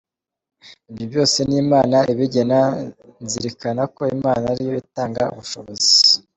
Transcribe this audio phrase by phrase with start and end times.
[0.89, 2.59] Ibyo byose ni Imana ibigena,
[3.23, 5.91] nzirikana ko Imana ariyo itanga ubushobozi”.